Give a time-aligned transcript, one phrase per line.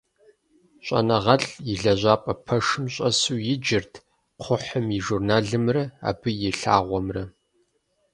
[0.85, 3.93] ЩӀэныгъэлӀ и лэжьапӀэ пэшым щӀэсу иджырт
[4.39, 7.23] кхъухьым и журналымрэ абы и лъагъуэмрэ.